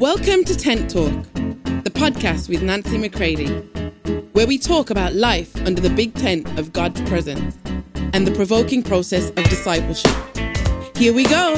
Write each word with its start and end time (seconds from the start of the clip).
Welcome 0.00 0.44
to 0.44 0.54
Tent 0.54 0.90
Talk, 0.90 1.10
the 1.32 1.90
podcast 1.90 2.50
with 2.50 2.62
Nancy 2.62 2.98
McCready, 2.98 3.48
where 4.32 4.46
we 4.46 4.58
talk 4.58 4.90
about 4.90 5.14
life 5.14 5.56
under 5.66 5.80
the 5.80 5.88
big 5.88 6.12
tent 6.14 6.58
of 6.58 6.70
God's 6.70 7.00
presence 7.08 7.56
and 8.12 8.26
the 8.26 8.32
provoking 8.34 8.82
process 8.82 9.30
of 9.30 9.36
discipleship. 9.44 10.14
Here 10.98 11.14
we 11.14 11.24
go. 11.24 11.56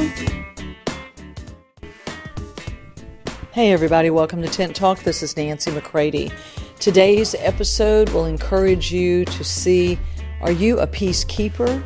Hey, 3.50 3.72
everybody, 3.72 4.08
welcome 4.08 4.40
to 4.42 4.48
Tent 4.48 4.76
Talk. 4.76 5.00
This 5.00 5.20
is 5.24 5.36
Nancy 5.36 5.72
McCready. 5.72 6.30
Today's 6.78 7.34
episode 7.40 8.08
will 8.10 8.26
encourage 8.26 8.92
you 8.92 9.24
to 9.24 9.42
see 9.42 9.98
are 10.42 10.52
you 10.52 10.78
a 10.78 10.86
peacekeeper 10.86 11.84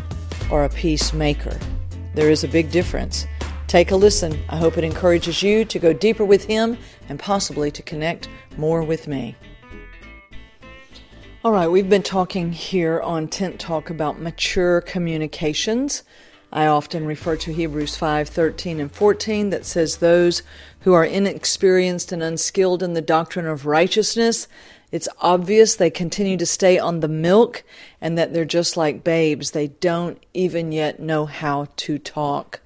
or 0.50 0.64
a 0.64 0.68
peacemaker? 0.68 1.58
There 2.14 2.28
is 2.28 2.44
a 2.44 2.48
big 2.48 2.70
difference. 2.70 3.26
Take 3.72 3.90
a 3.90 3.96
listen. 3.96 4.38
I 4.50 4.58
hope 4.58 4.76
it 4.76 4.84
encourages 4.84 5.42
you 5.42 5.64
to 5.64 5.78
go 5.78 5.94
deeper 5.94 6.26
with 6.26 6.44
Him 6.44 6.76
and 7.08 7.18
possibly 7.18 7.70
to 7.70 7.82
connect 7.82 8.28
more 8.58 8.82
with 8.82 9.08
me. 9.08 9.34
All 11.42 11.52
right, 11.52 11.68
we've 11.68 11.88
been 11.88 12.02
talking 12.02 12.52
here 12.52 13.00
on 13.00 13.28
Tent 13.28 13.58
Talk 13.58 13.88
about 13.88 14.20
mature 14.20 14.82
communications. 14.82 16.02
I 16.52 16.66
often 16.66 17.06
refer 17.06 17.34
to 17.36 17.54
Hebrews 17.54 17.96
5 17.96 18.28
13 18.28 18.78
and 18.78 18.92
14 18.92 19.48
that 19.48 19.64
says, 19.64 19.96
Those 19.96 20.42
who 20.80 20.92
are 20.92 21.06
inexperienced 21.06 22.12
and 22.12 22.22
unskilled 22.22 22.82
in 22.82 22.92
the 22.92 23.00
doctrine 23.00 23.46
of 23.46 23.64
righteousness, 23.64 24.48
it's 24.90 25.08
obvious 25.22 25.74
they 25.74 25.88
continue 25.88 26.36
to 26.36 26.44
stay 26.44 26.78
on 26.78 27.00
the 27.00 27.08
milk 27.08 27.64
and 28.02 28.18
that 28.18 28.34
they're 28.34 28.44
just 28.44 28.76
like 28.76 29.02
babes. 29.02 29.52
They 29.52 29.68
don't 29.68 30.22
even 30.34 30.72
yet 30.72 31.00
know 31.00 31.24
how 31.24 31.68
to 31.76 31.98
talk. 31.98 32.60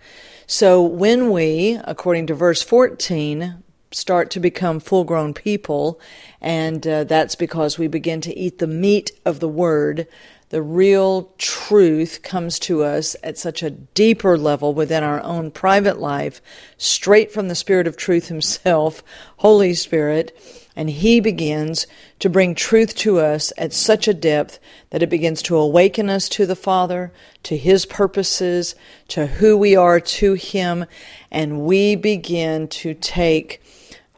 So 0.46 0.80
when 0.80 1.32
we, 1.32 1.80
according 1.82 2.28
to 2.28 2.34
verse 2.34 2.62
14, 2.62 3.64
start 3.90 4.30
to 4.30 4.40
become 4.40 4.78
full 4.78 5.02
grown 5.02 5.34
people, 5.34 6.00
and 6.40 6.86
uh, 6.86 7.02
that's 7.02 7.34
because 7.34 7.78
we 7.78 7.88
begin 7.88 8.20
to 8.20 8.38
eat 8.38 8.58
the 8.58 8.68
meat 8.68 9.10
of 9.24 9.40
the 9.40 9.48
word, 9.48 10.06
the 10.50 10.62
real 10.62 11.32
truth 11.38 12.20
comes 12.22 12.60
to 12.60 12.84
us 12.84 13.16
at 13.24 13.36
such 13.36 13.64
a 13.64 13.70
deeper 13.70 14.38
level 14.38 14.72
within 14.72 15.02
our 15.02 15.20
own 15.22 15.50
private 15.50 15.98
life, 15.98 16.40
straight 16.78 17.32
from 17.32 17.48
the 17.48 17.56
Spirit 17.56 17.88
of 17.88 17.96
truth 17.96 18.28
Himself, 18.28 19.02
Holy 19.38 19.74
Spirit 19.74 20.38
and 20.76 20.90
He 20.90 21.20
begins 21.20 21.86
to 22.18 22.28
bring 22.28 22.54
truth 22.54 22.94
to 22.96 23.18
us 23.18 23.52
at 23.56 23.72
such 23.72 24.06
a 24.06 24.14
depth 24.14 24.60
that 24.90 25.02
it 25.02 25.08
begins 25.08 25.40
to 25.42 25.56
awaken 25.56 26.10
us 26.10 26.28
to 26.28 26.44
the 26.44 26.54
Father, 26.54 27.12
to 27.44 27.56
His 27.56 27.86
purposes, 27.86 28.74
to 29.08 29.26
who 29.26 29.56
we 29.56 29.74
are 29.74 29.98
to 29.98 30.34
Him, 30.34 30.84
and 31.30 31.62
we 31.62 31.96
begin 31.96 32.68
to 32.68 32.92
take, 32.92 33.62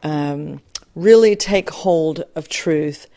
um, 0.03 0.61
really 0.95 1.35
take 1.35 1.69
hold 1.69 2.25
of 2.35 2.49
truth 2.49 3.07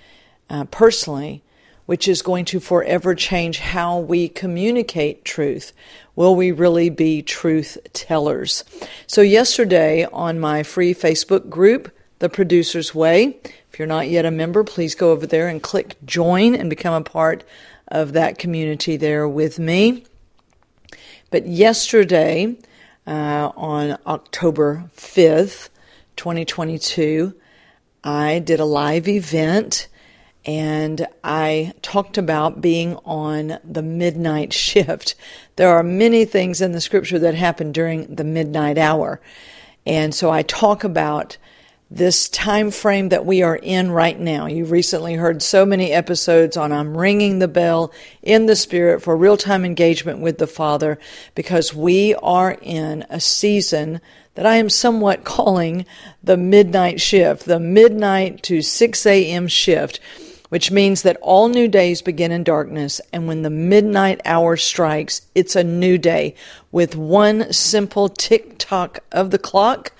uh, 0.48 0.64
personally, 0.66 1.42
which 1.86 2.06
is 2.06 2.22
going 2.22 2.44
to 2.44 2.60
forever 2.60 3.14
change 3.14 3.58
how 3.58 3.98
we 3.98 4.28
communicate 4.28 5.24
truth. 5.24 5.72
Will 6.14 6.36
we 6.36 6.52
really 6.52 6.90
be 6.90 7.22
truth 7.22 7.76
tellers? 7.92 8.62
So, 9.08 9.20
yesterday 9.20 10.06
on 10.12 10.38
my 10.38 10.62
free 10.62 10.94
Facebook 10.94 11.48
group, 11.48 11.90
the 12.22 12.28
Producer's 12.28 12.94
Way. 12.94 13.36
If 13.72 13.80
you're 13.80 13.88
not 13.88 14.08
yet 14.08 14.24
a 14.24 14.30
member, 14.30 14.62
please 14.62 14.94
go 14.94 15.10
over 15.10 15.26
there 15.26 15.48
and 15.48 15.60
click 15.60 15.96
join 16.04 16.54
and 16.54 16.70
become 16.70 16.94
a 16.94 17.02
part 17.04 17.42
of 17.88 18.12
that 18.12 18.38
community 18.38 18.96
there 18.96 19.28
with 19.28 19.58
me. 19.58 20.04
But 21.30 21.48
yesterday, 21.48 22.58
uh, 23.08 23.50
on 23.56 23.98
October 24.06 24.88
5th, 24.96 25.68
2022, 26.14 27.34
I 28.04 28.38
did 28.38 28.60
a 28.60 28.64
live 28.64 29.08
event 29.08 29.88
and 30.44 31.04
I 31.24 31.72
talked 31.82 32.18
about 32.18 32.60
being 32.60 32.94
on 33.04 33.58
the 33.64 33.82
midnight 33.82 34.52
shift. 34.52 35.16
There 35.56 35.70
are 35.70 35.82
many 35.82 36.24
things 36.24 36.60
in 36.60 36.70
the 36.70 36.80
scripture 36.80 37.18
that 37.18 37.34
happen 37.34 37.72
during 37.72 38.14
the 38.14 38.22
midnight 38.22 38.78
hour. 38.78 39.20
And 39.84 40.14
so 40.14 40.30
I 40.30 40.42
talk 40.42 40.84
about 40.84 41.36
this 41.94 42.30
time 42.30 42.70
frame 42.70 43.10
that 43.10 43.26
we 43.26 43.42
are 43.42 43.56
in 43.56 43.90
right 43.90 44.18
now. 44.18 44.46
You 44.46 44.64
recently 44.64 45.14
heard 45.14 45.42
so 45.42 45.66
many 45.66 45.92
episodes 45.92 46.56
on 46.56 46.72
I'm 46.72 46.96
ringing 46.96 47.38
the 47.38 47.48
bell 47.48 47.92
in 48.22 48.46
the 48.46 48.56
spirit 48.56 49.02
for 49.02 49.14
real 49.14 49.36
time 49.36 49.62
engagement 49.62 50.20
with 50.20 50.38
the 50.38 50.46
Father 50.46 50.98
because 51.34 51.74
we 51.74 52.14
are 52.14 52.56
in 52.62 53.04
a 53.10 53.20
season 53.20 54.00
that 54.36 54.46
I 54.46 54.56
am 54.56 54.70
somewhat 54.70 55.24
calling 55.24 55.84
the 56.22 56.38
midnight 56.38 56.98
shift, 56.98 57.44
the 57.44 57.60
midnight 57.60 58.42
to 58.44 58.62
6 58.62 59.06
a.m. 59.06 59.46
shift, 59.46 60.00
which 60.48 60.70
means 60.70 61.02
that 61.02 61.18
all 61.20 61.48
new 61.48 61.68
days 61.68 62.00
begin 62.00 62.32
in 62.32 62.42
darkness. 62.42 63.02
And 63.12 63.26
when 63.26 63.42
the 63.42 63.50
midnight 63.50 64.22
hour 64.24 64.56
strikes, 64.56 65.26
it's 65.34 65.56
a 65.56 65.64
new 65.64 65.98
day 65.98 66.36
with 66.70 66.96
one 66.96 67.52
simple 67.52 68.08
tick 68.08 68.56
tock 68.56 69.00
of 69.12 69.30
the 69.30 69.38
clock 69.38 69.92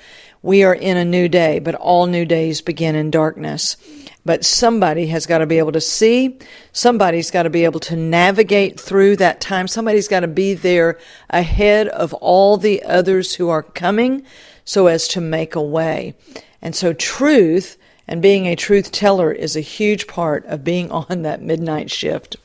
we 0.43 0.65
are 0.65 0.75
in 0.75 0.97
a 0.97 1.05
new 1.05 1.29
day, 1.29 1.59
but 1.59 1.75
all 1.77 2.07
new 2.07 2.25
days 2.25 2.61
begin 2.61 2.95
in 2.95 3.11
darkness. 3.11 3.77
But 4.25 4.45
somebody 4.45 5.07
has 5.09 5.27
got 5.27 5.39
to 5.39 5.47
be 5.47 5.59
able 5.59 5.73
to 5.73 5.81
see. 5.81 6.39
Somebody's 6.73 7.31
got 7.31 7.45
to 7.45 7.51
be 7.51 7.65
able 7.65 7.81
to 7.81 7.97
navigate 7.97 8.79
through 8.79 9.17
that 9.17 9.41
time. 9.41 9.67
Somebody's 9.67 10.09
got 10.09 10.21
to 10.21 10.29
be 10.29 10.55
there 10.55 10.99
ahead 11.31 11.89
of 11.89 12.13
all 12.15 12.57
the 12.57 12.83
others 12.85 13.35
who 13.35 13.49
are 13.49 13.63
coming 13.63 14.25
so 14.65 14.87
as 14.87 15.09
to 15.09 15.21
make 15.21 15.55
a 15.55 15.63
way. 15.63 16.15
And 16.61 16.75
so 16.77 16.93
truth 16.93 17.77
and 18.07 18.23
being 18.23 18.47
a 18.47 18.57
truth 18.57 18.93
teller 18.93 19.33
is 19.33 19.57
a 19.57 19.61
huge 19.61 20.07
part 20.07 20.45
of 20.47 20.65
being 20.65 20.91
on 20.93 21.23
that 21.23 21.43
midnight 21.43 21.91
shift. 21.91 22.37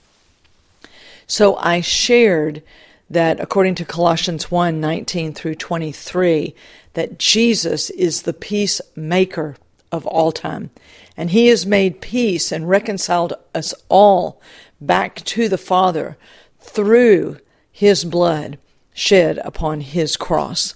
So 1.28 1.56
I 1.58 1.81
shared 1.81 2.64
that 3.09 3.40
according 3.40 3.75
to 3.75 3.85
Colossians 3.85 4.51
1 4.51 4.79
19 4.79 5.34
through 5.34 5.56
23, 5.56 6.56
that 6.94 7.19
Jesus 7.19 7.90
is 7.91 8.23
the 8.23 8.34
peacemaker 8.34 9.56
of 9.91 10.06
all 10.06 10.31
time. 10.31 10.69
And 11.16 11.31
he 11.31 11.47
has 11.47 11.66
made 11.66 12.01
peace 12.01 12.51
and 12.51 12.69
reconciled 12.69 13.34
us 13.56 13.73
all 13.90 14.41
back 14.79 15.16
to 15.16 15.50
the 15.50 15.57
Father 15.57 16.17
through 16.59 17.38
his 17.72 18.03
blood 18.03 18.57
shed 18.94 19.40
upon 19.44 19.81
his 19.81 20.17
cross. 20.17 20.75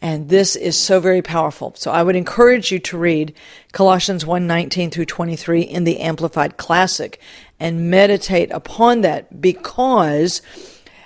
And 0.00 0.28
this 0.28 0.56
is 0.56 0.76
so 0.76 0.98
very 0.98 1.22
powerful. 1.22 1.74
So 1.76 1.92
I 1.92 2.02
would 2.02 2.16
encourage 2.16 2.72
you 2.72 2.80
to 2.80 2.98
read 2.98 3.34
Colossians 3.70 4.26
1:19 4.26 4.90
through 4.90 5.04
23 5.04 5.62
in 5.62 5.84
the 5.84 6.00
Amplified 6.00 6.56
Classic 6.56 7.20
and 7.60 7.88
meditate 7.88 8.50
upon 8.50 9.02
that 9.02 9.40
because 9.40 10.42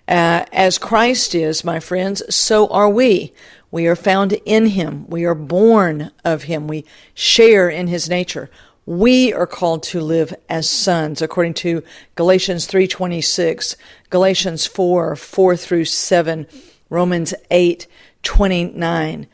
uh, 0.08 0.44
as 0.52 0.78
Christ 0.78 1.34
is, 1.34 1.64
my 1.64 1.80
friends, 1.80 2.22
so 2.34 2.68
are 2.68 2.88
we. 2.88 3.32
We 3.70 3.86
are 3.88 3.96
found 3.96 4.34
in 4.44 4.66
Him. 4.66 5.06
We 5.08 5.24
are 5.24 5.34
born 5.34 6.12
of 6.24 6.44
Him. 6.44 6.68
We 6.68 6.84
share 7.12 7.68
in 7.68 7.88
His 7.88 8.08
nature. 8.08 8.48
We 8.84 9.32
are 9.32 9.48
called 9.48 9.82
to 9.84 10.00
live 10.00 10.32
as 10.48 10.70
sons, 10.70 11.20
according 11.20 11.54
to 11.54 11.82
Galatians 12.14 12.68
3.26, 12.68 13.74
Galatians 14.10 14.64
4, 14.66 15.16
4 15.16 15.56
through 15.56 15.86
7, 15.86 16.46
Romans 16.88 17.34
8, 17.50 17.88
29. 18.22 19.26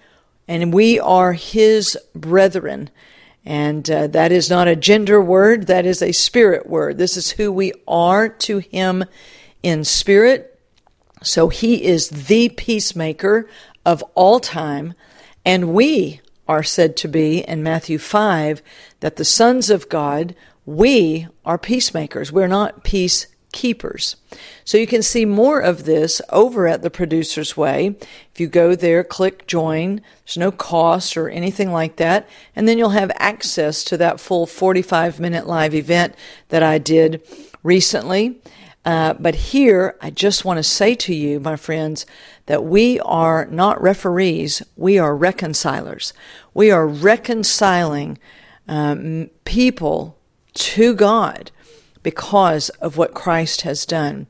And 0.49 0.72
we 0.72 0.99
are 0.99 1.34
His 1.34 1.99
brethren. 2.15 2.89
And 3.44 3.91
uh, 3.91 4.06
that 4.06 4.33
is 4.33 4.49
not 4.49 4.69
a 4.69 4.77
gender 4.77 5.21
word, 5.21 5.66
that 5.66 5.84
is 5.84 6.00
a 6.00 6.12
spirit 6.12 6.66
word. 6.66 6.97
This 6.97 7.19
is 7.19 7.33
who 7.33 7.53
we 7.53 7.75
are 7.87 8.31
to 8.31 8.59
Him 8.59 9.04
in 9.62 9.84
spirit 9.84 10.52
so 11.22 11.49
he 11.49 11.84
is 11.84 12.09
the 12.10 12.49
peacemaker 12.50 13.49
of 13.84 14.03
all 14.15 14.41
time, 14.41 14.94
and 15.44 15.75
we 15.75 16.21
are 16.49 16.62
said 16.62 16.97
to 16.99 17.09
be 17.09 17.38
in 17.38 17.62
Matthew 17.62 17.99
5 17.99 18.63
that 19.01 19.16
the 19.16 19.24
sons 19.24 19.71
of 19.71 19.89
God, 19.89 20.34
we 20.66 21.27
are 21.45 21.59
peacemakers. 21.59 22.33
We're 22.33 22.48
not 22.48 22.84
peace 22.84 23.27
keepers. 23.53 24.16
So 24.65 24.78
you 24.78 24.86
can 24.86 25.03
see 25.03 25.24
more 25.24 25.60
of 25.60 25.84
this 25.84 26.21
over 26.30 26.66
at 26.66 26.83
the 26.83 26.91
Producer's 26.91 27.57
Way. 27.57 27.97
If 28.33 28.41
you 28.41 28.48
go 28.48 28.74
there, 28.74 29.04
click 29.04 29.47
join. 29.47 30.01
There's 30.24 30.39
no 30.39 30.51
cost 30.51 31.16
or 31.16 31.28
anything 31.28 31.71
like 31.71 31.97
that. 31.97 32.28
And 32.57 32.66
then 32.66 32.78
you'll 32.78 32.91
have 32.91 33.13
access 33.16 33.84
to 33.84 33.97
that 33.98 34.21
full 34.21 34.47
45 34.47 35.21
minute 35.21 35.47
live 35.47 35.74
event 35.74 36.15
that 36.48 36.63
I 36.63 36.78
did 36.78 37.22
recently. 37.63 38.41
Uh, 38.84 39.15
but 39.15 39.34
here, 39.34 39.97
I 40.01 40.11
just 40.11 40.45
want 40.45 40.59
to 40.59 40.65
say 40.65 40.95
to 40.97 41.15
you, 41.15 41.39
my 41.39 41.57
friends, 41.57 42.05
that 42.47 42.65
we 42.65 42.99
are 43.01 43.47
not 43.47 43.81
referees, 43.81 44.63
we 44.77 44.99
are 44.99 45.17
reconcilers. 45.17 46.13
We 46.53 46.71
are 46.71 46.87
reconciling 46.87 48.19
um, 48.67 49.31
people 49.45 50.19
to 50.55 50.95
God 50.95 51.51
because 52.03 52.69
of 52.71 52.97
what 52.97 53.15
Christ 53.15 53.63
has 53.63 53.87
done. 53.87 54.27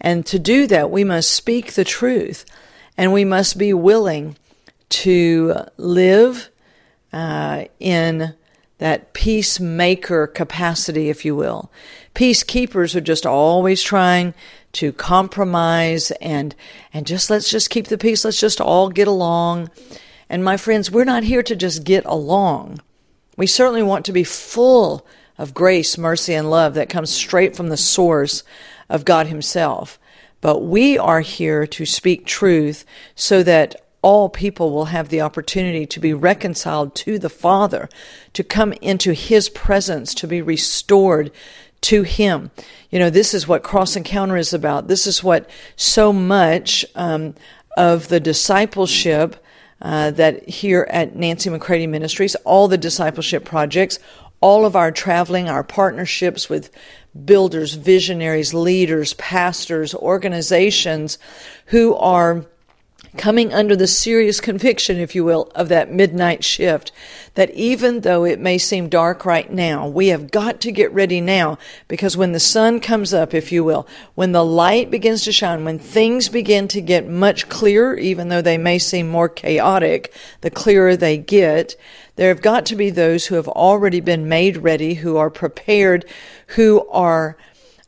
And 0.00 0.24
to 0.26 0.38
do 0.38 0.66
that, 0.68 0.90
we 0.90 1.04
must 1.04 1.30
speak 1.30 1.74
the 1.74 1.84
truth 1.84 2.46
and 2.96 3.12
we 3.12 3.24
must 3.24 3.58
be 3.58 3.74
willing 3.74 4.36
to 4.88 5.54
live 5.76 6.50
uh, 7.12 7.64
in 7.78 8.34
that 8.78 9.12
peacemaker 9.12 10.26
capacity, 10.26 11.10
if 11.10 11.24
you 11.24 11.36
will. 11.36 11.70
Peacekeepers 12.14 12.94
are 12.94 13.00
just 13.00 13.24
always 13.24 13.82
trying 13.82 14.34
to 14.72 14.92
compromise 14.92 16.10
and 16.20 16.54
and 16.92 17.06
just 17.06 17.30
let's 17.30 17.50
just 17.50 17.70
keep 17.70 17.86
the 17.86 17.98
peace. 17.98 18.24
Let's 18.24 18.40
just 18.40 18.60
all 18.60 18.88
get 18.88 19.08
along. 19.08 19.70
And 20.28 20.44
my 20.44 20.56
friends, 20.56 20.90
we're 20.90 21.04
not 21.04 21.24
here 21.24 21.42
to 21.42 21.56
just 21.56 21.84
get 21.84 22.04
along. 22.04 22.80
We 23.36 23.46
certainly 23.46 23.82
want 23.82 24.04
to 24.06 24.12
be 24.12 24.24
full 24.24 25.06
of 25.38 25.54
grace, 25.54 25.96
mercy, 25.96 26.34
and 26.34 26.50
love 26.50 26.74
that 26.74 26.88
comes 26.88 27.10
straight 27.10 27.56
from 27.56 27.68
the 27.68 27.76
source 27.76 28.44
of 28.88 29.04
God 29.04 29.26
Himself. 29.26 29.98
But 30.40 30.60
we 30.60 30.98
are 30.98 31.20
here 31.20 31.66
to 31.66 31.86
speak 31.86 32.26
truth 32.26 32.84
so 33.14 33.42
that 33.42 33.82
all 34.02 34.28
people 34.28 34.70
will 34.70 34.86
have 34.86 35.08
the 35.08 35.20
opportunity 35.20 35.86
to 35.86 36.00
be 36.00 36.14
reconciled 36.14 36.94
to 36.94 37.18
the 37.18 37.28
Father, 37.28 37.88
to 38.32 38.44
come 38.44 38.72
into 38.80 39.12
His 39.12 39.48
presence, 39.48 40.14
to 40.14 40.26
be 40.26 40.40
restored 40.40 41.30
to 41.82 42.02
Him. 42.02 42.50
You 42.90 42.98
know, 42.98 43.10
this 43.10 43.34
is 43.34 43.46
what 43.46 43.62
Cross 43.62 43.96
Encounter 43.96 44.36
is 44.36 44.52
about. 44.52 44.88
This 44.88 45.06
is 45.06 45.22
what 45.22 45.48
so 45.76 46.12
much 46.12 46.84
um, 46.94 47.34
of 47.76 48.08
the 48.08 48.20
discipleship 48.20 49.36
uh, 49.82 50.10
that 50.10 50.48
here 50.48 50.86
at 50.90 51.16
Nancy 51.16 51.48
McCready 51.48 51.86
Ministries, 51.86 52.34
all 52.36 52.68
the 52.68 52.78
discipleship 52.78 53.44
projects, 53.44 53.98
all 54.40 54.66
of 54.66 54.76
our 54.76 54.90
traveling, 54.90 55.48
our 55.48 55.64
partnerships 55.64 56.48
with 56.48 56.70
builders, 57.24 57.74
visionaries, 57.74 58.54
leaders, 58.54 59.14
pastors, 59.14 59.94
organizations 59.94 61.18
who 61.66 61.94
are 61.96 62.46
coming 63.16 63.52
under 63.52 63.74
the 63.74 63.86
serious 63.86 64.40
conviction, 64.40 64.98
if 64.98 65.14
you 65.14 65.24
will, 65.24 65.50
of 65.54 65.68
that 65.68 65.92
midnight 65.92 66.44
shift. 66.44 66.92
That 67.34 67.50
even 67.50 68.00
though 68.00 68.24
it 68.24 68.38
may 68.38 68.58
seem 68.58 68.88
dark 68.88 69.24
right 69.24 69.50
now, 69.52 69.88
we 69.88 70.08
have 70.08 70.30
got 70.30 70.60
to 70.62 70.72
get 70.72 70.92
ready 70.92 71.20
now 71.20 71.58
because 71.88 72.16
when 72.16 72.32
the 72.32 72.40
sun 72.40 72.80
comes 72.80 73.12
up, 73.12 73.34
if 73.34 73.52
you 73.52 73.64
will, 73.64 73.86
when 74.14 74.32
the 74.32 74.44
light 74.44 74.90
begins 74.90 75.24
to 75.24 75.32
shine, 75.32 75.64
when 75.64 75.78
things 75.78 76.28
begin 76.28 76.68
to 76.68 76.80
get 76.80 77.08
much 77.08 77.48
clearer, 77.48 77.96
even 77.96 78.28
though 78.28 78.42
they 78.42 78.58
may 78.58 78.78
seem 78.78 79.08
more 79.08 79.28
chaotic, 79.28 80.12
the 80.40 80.50
clearer 80.50 80.96
they 80.96 81.16
get, 81.16 81.76
there 82.16 82.28
have 82.28 82.42
got 82.42 82.66
to 82.66 82.76
be 82.76 82.90
those 82.90 83.26
who 83.26 83.36
have 83.36 83.48
already 83.48 84.00
been 84.00 84.28
made 84.28 84.58
ready, 84.58 84.94
who 84.94 85.16
are 85.16 85.30
prepared, 85.30 86.04
who 86.48 86.86
are 86.88 87.36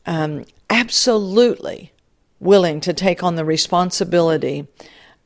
um, 0.05 0.45
absolutely 0.69 1.91
willing 2.39 2.81
to 2.81 2.93
take 2.93 3.23
on 3.23 3.35
the 3.35 3.45
responsibility 3.45 4.67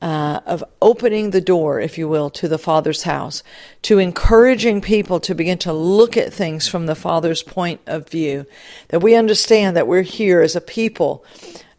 uh, 0.02 0.42
of 0.46 0.64
opening 0.82 1.32
the 1.32 1.42
door, 1.42 1.80
if 1.80 1.98
you 1.98 2.08
will, 2.08 2.30
to 2.30 2.48
the 2.48 2.60
Father's 2.60 3.04
house, 3.04 3.42
to 3.82 3.98
encouraging 3.98 4.82
people 4.82 5.20
to 5.20 5.34
begin 5.34 5.58
to 5.60 5.74
look 5.74 6.16
at 6.16 6.34
things 6.34 6.68
from 6.68 6.86
the 6.86 6.96
Father's 6.96 7.42
point 7.42 7.82
of 7.88 8.08
view. 8.08 8.46
That 8.90 9.02
we 9.02 9.16
understand 9.16 9.76
that 9.76 9.88
we're 9.88 10.04
here 10.04 10.42
as 10.42 10.56
a 10.56 10.62
people, 10.62 11.26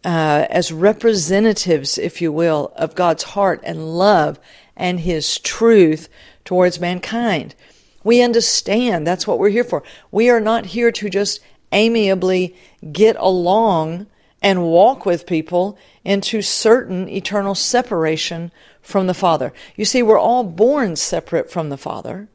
uh, 0.04 0.46
as 0.50 0.72
representatives, 0.72 1.96
if 1.96 2.20
you 2.20 2.32
will, 2.32 2.72
of 2.74 2.96
God's 2.96 3.22
heart 3.22 3.60
and 3.62 3.96
love 3.96 4.40
and 4.76 5.00
His 5.00 5.38
truth 5.38 6.08
towards 6.44 6.80
mankind. 6.80 7.54
We 8.02 8.22
understand 8.22 9.06
that's 9.06 9.26
what 9.26 9.38
we're 9.38 9.50
here 9.50 9.64
for. 9.64 9.82
We 10.10 10.30
are 10.30 10.40
not 10.40 10.66
here 10.66 10.90
to 10.90 11.08
just 11.08 11.40
amiably 11.72 12.56
get 12.90 13.16
along 13.18 14.06
and 14.42 14.64
walk 14.64 15.04
with 15.04 15.26
people 15.26 15.78
into 16.04 16.42
certain 16.42 17.08
eternal 17.08 17.54
separation 17.54 18.52
from 18.80 19.06
the 19.06 19.14
Father. 19.14 19.52
You 19.76 19.84
see, 19.84 20.02
we're 20.02 20.18
all 20.18 20.44
born 20.44 20.96
separate 20.96 21.50
from 21.50 21.68
the 21.68 21.76
Father. 21.76 22.28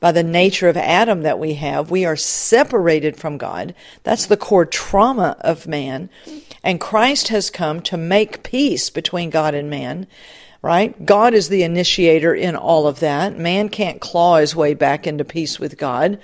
By 0.00 0.12
the 0.12 0.22
nature 0.22 0.68
of 0.68 0.76
Adam 0.76 1.22
that 1.22 1.40
we 1.40 1.54
have, 1.54 1.90
we 1.90 2.04
are 2.04 2.14
separated 2.14 3.16
from 3.16 3.36
God. 3.36 3.74
That's 4.04 4.26
the 4.26 4.36
core 4.36 4.66
trauma 4.66 5.36
of 5.40 5.66
man. 5.66 6.08
And 6.62 6.80
Christ 6.80 7.28
has 7.28 7.50
come 7.50 7.80
to 7.82 7.96
make 7.96 8.44
peace 8.44 8.90
between 8.90 9.30
God 9.30 9.54
and 9.54 9.68
man, 9.68 10.06
right? 10.62 11.04
God 11.04 11.34
is 11.34 11.48
the 11.48 11.64
initiator 11.64 12.32
in 12.32 12.54
all 12.54 12.86
of 12.86 13.00
that. 13.00 13.38
Man 13.38 13.68
can't 13.68 14.00
claw 14.00 14.36
his 14.36 14.54
way 14.54 14.74
back 14.74 15.04
into 15.04 15.24
peace 15.24 15.58
with 15.58 15.76
God, 15.76 16.20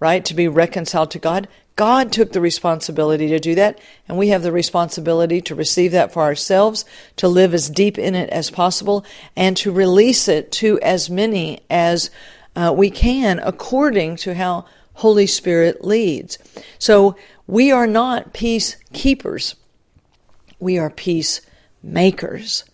right? 0.00 0.24
To 0.24 0.34
be 0.34 0.48
reconciled 0.48 1.10
to 1.10 1.18
God. 1.18 1.48
God 1.78 2.10
took 2.10 2.32
the 2.32 2.40
responsibility 2.40 3.28
to 3.28 3.38
do 3.38 3.54
that, 3.54 3.78
and 4.08 4.18
we 4.18 4.30
have 4.30 4.42
the 4.42 4.50
responsibility 4.50 5.40
to 5.42 5.54
receive 5.54 5.92
that 5.92 6.12
for 6.12 6.22
ourselves, 6.22 6.84
to 7.14 7.28
live 7.28 7.54
as 7.54 7.70
deep 7.70 7.96
in 7.96 8.16
it 8.16 8.28
as 8.30 8.50
possible, 8.50 9.04
and 9.36 9.56
to 9.58 9.70
release 9.70 10.26
it 10.26 10.50
to 10.52 10.80
as 10.80 11.08
many 11.08 11.60
as 11.70 12.10
uh, 12.56 12.74
we 12.76 12.90
can 12.90 13.38
according 13.38 14.16
to 14.16 14.34
how 14.34 14.66
Holy 14.94 15.28
Spirit 15.28 15.84
leads. 15.84 16.36
So 16.80 17.14
we 17.46 17.70
are 17.70 17.86
not 17.86 18.32
peace 18.32 18.76
keepers, 18.92 19.54
we 20.58 20.78
are 20.78 20.90
peace 20.90 21.42
makers. 21.80 22.64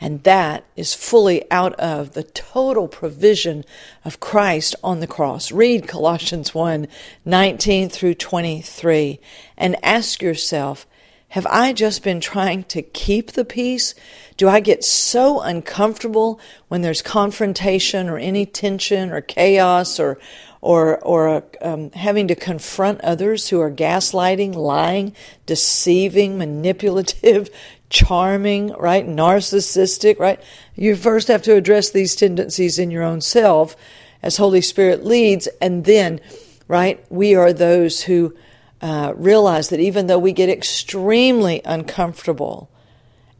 And 0.00 0.22
that 0.22 0.64
is 0.76 0.94
fully 0.94 1.50
out 1.50 1.74
of 1.74 2.14
the 2.14 2.22
total 2.22 2.88
provision 2.88 3.64
of 4.04 4.20
Christ 4.20 4.74
on 4.82 5.00
the 5.00 5.06
cross. 5.06 5.52
Read 5.52 5.86
Colossians 5.86 6.54
1 6.54 6.88
19 7.24 7.88
through 7.90 8.14
23 8.14 9.20
and 9.58 9.76
ask 9.84 10.22
yourself, 10.22 10.86
have 11.30 11.46
I 11.46 11.72
just 11.72 12.02
been 12.02 12.20
trying 12.20 12.64
to 12.64 12.82
keep 12.82 13.32
the 13.32 13.44
peace? 13.44 13.94
Do 14.36 14.48
I 14.48 14.58
get 14.58 14.82
so 14.82 15.40
uncomfortable 15.40 16.40
when 16.66 16.82
there's 16.82 17.02
confrontation 17.02 18.08
or 18.08 18.18
any 18.18 18.46
tension 18.46 19.12
or 19.12 19.20
chaos 19.20 20.00
or 20.00 20.18
or 20.60 20.98
or 21.04 21.44
um, 21.62 21.92
having 21.92 22.26
to 22.28 22.34
confront 22.34 23.00
others 23.02 23.48
who 23.48 23.60
are 23.60 23.70
gaslighting, 23.70 24.56
lying, 24.56 25.14
deceiving, 25.46 26.36
manipulative, 26.36 27.48
charming, 27.90 28.72
right? 28.74 29.06
Narcissistic, 29.06 30.18
right? 30.18 30.40
You 30.76 30.96
first 30.96 31.28
have 31.28 31.42
to 31.42 31.54
address 31.54 31.90
these 31.90 32.16
tendencies 32.16 32.78
in 32.78 32.90
your 32.90 33.02
own 33.02 33.20
self 33.20 33.76
as 34.22 34.36
Holy 34.36 34.60
Spirit 34.60 35.04
leads, 35.04 35.48
and 35.60 35.84
then, 35.84 36.20
right, 36.68 37.04
we 37.10 37.34
are 37.34 37.52
those 37.52 38.02
who 38.02 38.34
uh, 38.80 39.12
realize 39.16 39.68
that 39.68 39.80
even 39.80 40.06
though 40.06 40.18
we 40.18 40.32
get 40.32 40.48
extremely 40.48 41.60
uncomfortable 41.64 42.70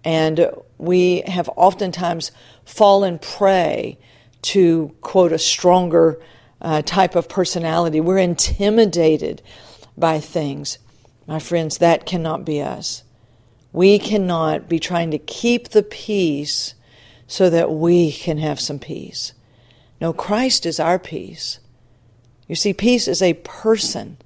and 0.05 0.51
we 0.79 1.21
have 1.23 1.49
oftentimes 1.57 2.33
fallen 2.65 3.19
prey 3.19 3.99
to, 4.43 4.95
quote, 5.01 5.33
a 5.33 5.39
stronger 5.39 6.21
uh, 6.61 6.83
type 6.83 7.15
of 7.15 7.29
personality, 7.29 8.01
we're 8.01 8.19
intimidated 8.19 9.43
by 9.97 10.19
things. 10.19 10.79
My 11.27 11.39
friends, 11.39 11.79
that 11.79 12.07
cannot 12.07 12.45
be 12.45 12.63
us. 12.63 13.05
We 13.73 13.99
cannot 13.99 14.69
be 14.69 14.79
trying 14.79 15.11
to 15.13 15.19
keep 15.19 15.69
the 15.69 15.83
peace 15.83 16.75
so 17.27 17.49
that 17.51 17.71
we 17.71 18.11
can 18.11 18.39
have 18.39 18.59
some 18.59 18.79
peace. 18.79 19.33
No, 20.01 20.13
Christ 20.13 20.67
is 20.67 20.81
our 20.81 20.99
peace. 20.99 21.61
You 22.49 22.57
see, 22.57 22.73
peace 22.73 23.07
is 23.07 23.23
a 23.23 23.35
person, 23.35 24.17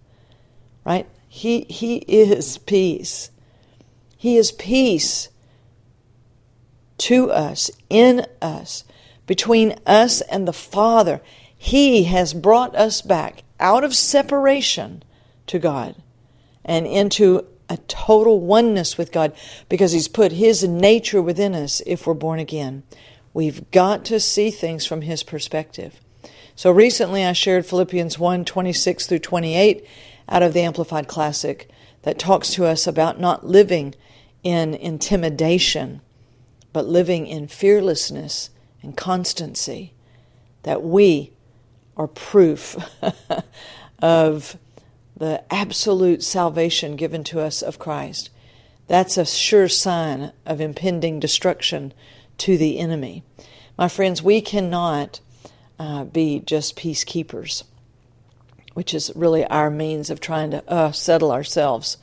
right? 0.87 1.07
He, 1.29 1.63
he 1.69 1.97
is 1.97 2.59
peace. 2.59 3.31
He 4.17 4.39
is 4.39 4.53
peace 4.53 5.29
to 6.99 7.31
us, 7.31 7.71
in 7.91 8.25
us, 8.41 8.85
between 9.27 9.79
us 9.85 10.23
and 10.23 10.49
the 10.49 10.53
Father. 10.53 11.21
He 11.55 12.05
has 12.05 12.33
brought 12.33 12.75
us 12.75 13.03
back 13.03 13.43
out 13.61 13.85
of 13.85 13.95
separation 13.95 15.03
to 15.49 15.59
God 15.59 15.97
and 16.65 16.87
into 16.87 17.47
a 17.69 17.77
total 17.89 18.41
oneness 18.41 18.99
with 18.99 19.13
God 19.13 19.35
because 19.69 19.93
He's 19.93 20.09
put 20.09 20.33
His 20.33 20.65
nature 20.65 21.23
within 21.23 21.55
us 21.55 21.83
if 21.87 22.07
we're 22.07 22.15
born 22.15 22.39
again. 22.39 22.83
We've 23.33 23.71
got 23.71 24.05
to 24.07 24.21
see 24.21 24.51
things 24.51 24.87
from 24.87 25.03
His 25.03 25.23
perspective. 25.23 26.01
So 26.55 26.71
recently 26.71 27.25
I 27.25 27.33
shared 27.33 27.67
Philippians 27.67 28.19
1 28.19 28.45
26 28.45 29.07
through 29.07 29.19
28 29.19 29.87
out 30.29 30.43
of 30.43 30.53
the 30.53 30.61
Amplified 30.61 31.09
Classic 31.09 31.69
that 32.03 32.19
talks 32.19 32.51
to 32.55 32.65
us 32.65 32.87
about 32.87 33.19
not 33.19 33.47
living 33.47 33.95
in 34.43 34.75
intimidation, 34.75 36.01
but 36.73 36.87
living 36.87 37.27
in 37.27 37.49
fearlessness 37.49 38.51
and 38.83 38.97
constancy. 38.97 39.95
That 40.63 40.83
we 40.83 41.33
are 41.97 42.07
proof 42.07 42.77
of 43.99 44.57
the 45.17 45.43
absolute 45.53 46.23
salvation 46.23 46.97
given 46.97 47.25
to 47.25 47.41
us 47.41 47.63
of 47.63 47.79
Christ. 47.79 48.31
That's 48.87 49.17
a 49.17 49.25
sure 49.25 49.69
sign 49.69 50.33
of 50.45 50.61
impending 50.61 51.21
destruction 51.21 51.93
to 52.39 52.59
the 52.59 52.79
enemy. 52.79 53.23
My 53.79 53.89
friends, 53.89 54.23
we 54.23 54.41
cannot 54.41 55.21
uh, 55.79 56.05
be 56.05 56.41
just 56.41 56.77
peacekeepers, 56.77 57.65
which 58.75 58.93
is 58.93 59.13
really 59.15 59.45
our 59.47 59.71
means 59.71 60.11
of 60.11 60.21
trying 60.21 60.51
to 60.51 60.69
uh, 60.71 60.93
settle 60.93 61.33
ourselves, 61.33 61.97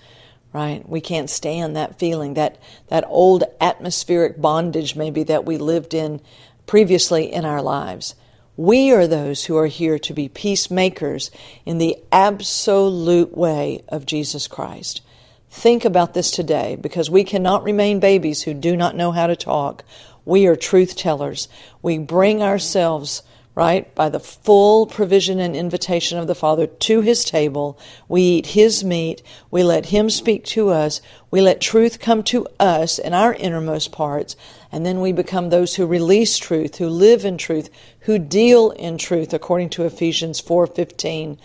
right? 0.53 0.88
We 0.88 1.01
can't 1.01 1.30
stand 1.30 1.75
that 1.75 2.00
feeling, 2.00 2.34
that, 2.34 2.58
that 2.88 3.06
old 3.08 3.44
atmospheric 3.60 4.41
bondage 4.41 4.96
maybe 4.96 5.24
that 5.24 5.46
we 5.46 5.58
lived 5.58 5.94
in 5.94 6.22
previously 6.65 7.32
in 7.32 7.46
our 7.46 7.62
lives. 7.62 8.15
We 8.62 8.91
are 8.91 9.08
those 9.08 9.46
who 9.46 9.58
are 9.58 9.65
here 9.65 9.98
to 9.98 10.13
be 10.13 10.30
peacemakers 10.30 11.32
in 11.65 11.80
the 11.80 11.98
absolute 12.12 13.36
way 13.36 13.84
of 13.89 14.06
Jesus 14.06 14.48
Christ. 14.48 15.01
Think 15.50 15.84
about 15.84 16.13
this 16.13 16.30
today 16.30 16.75
because 16.80 17.10
we 17.10 17.24
cannot 17.24 17.63
remain 17.63 18.00
babies 18.00 18.44
who 18.44 18.53
do 18.53 18.77
not 18.77 18.96
know 18.96 19.13
how 19.13 19.25
to 19.25 19.36
talk. 19.36 19.84
We 20.25 20.46
are 20.46 20.56
truth 20.56 20.96
tellers. 20.96 21.48
We 21.82 21.98
bring 21.98 22.44
ourselves 22.44 23.24
right? 23.53 23.93
By 23.96 24.10
the 24.10 24.20
full 24.20 24.86
provision 24.86 25.39
and 25.39 25.55
invitation 25.55 26.17
of 26.17 26.27
the 26.27 26.36
Father 26.36 26.67
to 26.67 27.01
His 27.01 27.25
table. 27.25 27.77
We 28.08 28.22
eat 28.22 28.48
His 28.48 28.84
meat. 28.84 29.22
We 29.50 29.63
let 29.63 29.88
Him 29.88 30.10
speak 30.10 30.46
to 30.46 30.70
us. 30.70 31.01
We 31.29 31.41
let 31.41 31.60
truth 31.60 32.00
come 32.00 32.24
to 32.24 32.48
us 32.60 32.98
in 32.98 33.13
our 33.13 33.34
innermost 33.34 33.91
parts. 33.91 34.36
And 34.72 34.86
then 34.86 35.01
we 35.01 35.12
become 35.12 35.50
those 35.50 35.75
who 35.75 35.86
release 35.86 36.38
truth, 36.38 36.77
who 36.77 36.88
live 36.88 37.25
in 37.25 37.38
truth, 37.38 37.70
who 38.01 38.17
deal 38.17 38.72
in 38.72 38.98
truth, 38.98 39.34
according 39.34 39.70
to 39.72 39.84
Ephesians 39.84 40.41
4.15. 40.41 41.38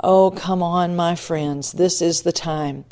Oh, 0.00 0.30
come 0.30 0.62
on, 0.62 0.96
my 0.96 1.14
friends. 1.14 1.72
This 1.72 2.00
is 2.00 2.22
the 2.22 2.32
time. 2.32 2.84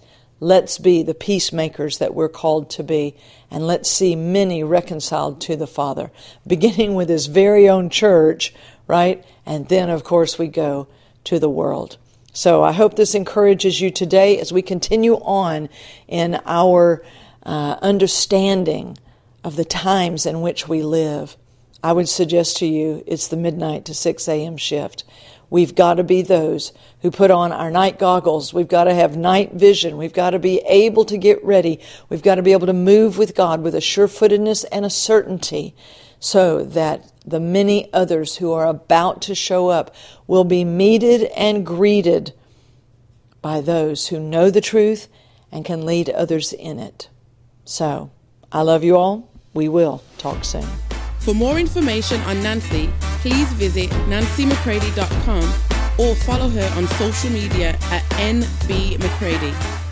Let's 0.44 0.76
be 0.76 1.02
the 1.02 1.14
peacemakers 1.14 1.96
that 1.96 2.14
we're 2.14 2.28
called 2.28 2.68
to 2.72 2.82
be, 2.82 3.16
and 3.50 3.66
let's 3.66 3.90
see 3.90 4.14
many 4.14 4.62
reconciled 4.62 5.40
to 5.40 5.56
the 5.56 5.66
Father, 5.66 6.10
beginning 6.46 6.94
with 6.94 7.08
His 7.08 7.28
very 7.28 7.66
own 7.66 7.88
church, 7.88 8.52
right? 8.86 9.24
And 9.46 9.66
then, 9.70 9.88
of 9.88 10.04
course, 10.04 10.38
we 10.38 10.48
go 10.48 10.86
to 11.24 11.38
the 11.38 11.48
world. 11.48 11.96
So 12.34 12.62
I 12.62 12.72
hope 12.72 12.94
this 12.94 13.14
encourages 13.14 13.80
you 13.80 13.90
today 13.90 14.38
as 14.38 14.52
we 14.52 14.60
continue 14.60 15.14
on 15.14 15.70
in 16.08 16.38
our 16.44 17.02
uh, 17.44 17.78
understanding 17.80 18.98
of 19.44 19.56
the 19.56 19.64
times 19.64 20.26
in 20.26 20.42
which 20.42 20.68
we 20.68 20.82
live. 20.82 21.38
I 21.82 21.94
would 21.94 22.08
suggest 22.10 22.58
to 22.58 22.66
you 22.66 23.02
it's 23.06 23.28
the 23.28 23.38
midnight 23.38 23.86
to 23.86 23.94
6 23.94 24.28
a.m. 24.28 24.58
shift. 24.58 25.04
We've 25.50 25.74
got 25.74 25.94
to 25.94 26.04
be 26.04 26.22
those 26.22 26.72
who 27.02 27.10
put 27.10 27.30
on 27.30 27.52
our 27.52 27.70
night 27.70 27.98
goggles. 27.98 28.52
We've 28.52 28.68
got 28.68 28.84
to 28.84 28.94
have 28.94 29.16
night 29.16 29.52
vision. 29.52 29.96
We've 29.96 30.12
got 30.12 30.30
to 30.30 30.38
be 30.38 30.58
able 30.66 31.04
to 31.06 31.18
get 31.18 31.44
ready. 31.44 31.80
We've 32.08 32.22
got 32.22 32.36
to 32.36 32.42
be 32.42 32.52
able 32.52 32.66
to 32.66 32.72
move 32.72 33.18
with 33.18 33.34
God 33.34 33.62
with 33.62 33.74
a 33.74 33.78
surefootedness 33.78 34.64
and 34.72 34.84
a 34.84 34.90
certainty 34.90 35.74
so 36.18 36.64
that 36.64 37.12
the 37.26 37.40
many 37.40 37.92
others 37.92 38.36
who 38.36 38.52
are 38.52 38.66
about 38.66 39.22
to 39.22 39.34
show 39.34 39.68
up 39.68 39.94
will 40.26 40.44
be 40.44 40.64
meted 40.64 41.24
and 41.36 41.66
greeted 41.66 42.32
by 43.42 43.60
those 43.60 44.08
who 44.08 44.18
know 44.18 44.50
the 44.50 44.60
truth 44.60 45.08
and 45.52 45.64
can 45.64 45.84
lead 45.84 46.08
others 46.10 46.52
in 46.52 46.78
it. 46.78 47.08
So, 47.64 48.10
I 48.50 48.62
love 48.62 48.84
you 48.84 48.96
all. 48.96 49.30
We 49.52 49.68
will 49.68 50.02
talk 50.16 50.44
soon. 50.44 50.66
For 51.20 51.34
more 51.34 51.58
information 51.58 52.20
on 52.22 52.42
Nancy, 52.42 52.90
please 53.24 53.50
visit 53.54 53.88
nancymccready.com 54.06 55.44
or 55.98 56.14
follow 56.14 56.46
her 56.50 56.72
on 56.76 56.86
social 56.98 57.30
media 57.30 57.70
at 57.90 58.02
nbmccready. 58.20 59.83